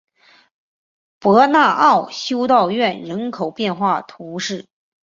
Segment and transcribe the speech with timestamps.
[1.19, 4.65] 博纳沃修道院人口变化图示